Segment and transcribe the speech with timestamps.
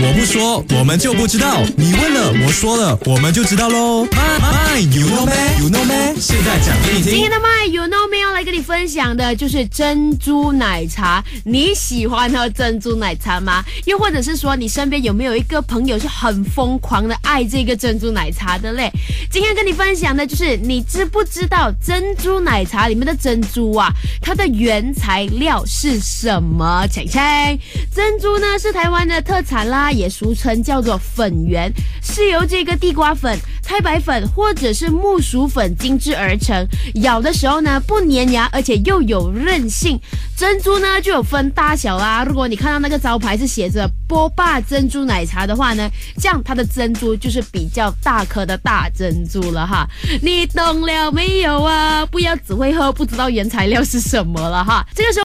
[0.00, 1.62] 我不说，我们就不知道。
[1.76, 4.06] 你问了，我说了，我们就知道喽。
[4.06, 7.12] My my you know me you know me，现在讲给你听。
[7.12, 7.97] 今天的 My, you Know
[8.68, 11.24] 分享的就是珍珠奶茶。
[11.42, 13.64] 你喜欢喝珍珠奶茶吗？
[13.86, 18.92] 又或者是说，你身边有没有一个朋友是很疯狂的爱这个珍珠奶茶的嘞？
[19.30, 23.90] 今天跟你分享的就是，你知不知道珍珠奶茶里面的珍珠啊，
[24.20, 26.86] 它的原材料是什么？
[26.88, 27.18] 请请，
[27.94, 31.72] 珍珠呢是台湾的特产啦，也俗称叫做粉圆，
[32.02, 36.66] 是由这个地瓜粉、太白粉或者是木薯粉精制而成。
[37.02, 40.00] 咬的时候呢不粘牙，而且又有韧性。
[40.34, 49.86] 珍珠呢就有分大小啦，如果你看到那个招牌是写着波霸珍珠奶茶的话呢，这样它的珍珠就是比较大颗的大珍珠了哈。
[50.22, 52.06] 你懂了没有啊？
[52.06, 54.82] 不要只会喝不知道原材料是什么了哈。
[54.94, 55.16] 这个时候。